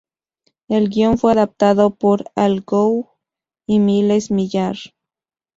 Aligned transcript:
El 0.67 0.89
guion 0.89 1.19
fue 1.19 1.31
adaptado 1.33 1.93
por 1.93 2.25
Al 2.35 2.61
Gough 2.61 3.07
y 3.67 3.77
Miles 3.79 4.31
Millar. 4.31 4.75